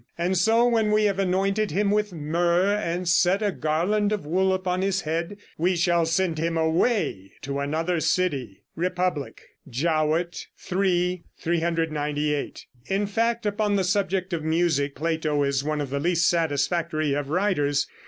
And 0.17 0.35
so 0.35 0.67
when 0.67 0.89
we 0.91 1.03
have 1.03 1.19
anointed 1.19 1.69
him 1.69 1.91
with 1.91 2.11
myrrh 2.11 2.73
and 2.73 3.07
set 3.07 3.43
a 3.43 3.51
garland 3.51 4.11
of 4.11 4.25
wool 4.25 4.51
upon 4.51 4.81
his 4.81 5.01
head, 5.01 5.37
we 5.59 5.75
shall 5.75 6.07
send 6.07 6.39
him 6.39 6.57
away 6.57 7.33
to 7.43 7.59
another 7.59 7.99
city." 7.99 8.63
(Republic, 8.75 9.43
Jowett, 9.69 10.47
iii, 10.73 11.23
398.) 11.37 12.65
In 12.87 13.05
fact, 13.05 13.45
upon 13.45 13.75
the 13.75 13.83
subject 13.83 14.33
of 14.33 14.43
music, 14.43 14.95
Plato 14.95 15.43
is 15.43 15.63
one 15.63 15.79
of 15.79 15.91
the 15.91 15.99
least 15.99 16.27
satisfactory 16.27 17.13
of 17.13 17.29
writers. 17.29 17.85